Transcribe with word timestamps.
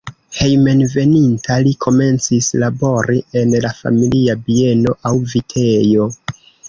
Hejmenveninta 0.37 1.57
li 1.67 1.73
komencis 1.85 2.47
labori 2.63 3.19
en 3.43 3.53
la 3.67 3.75
familia 3.83 4.35
bieno 4.49 4.97
aŭ 5.11 5.13
vitejo. 5.35 6.09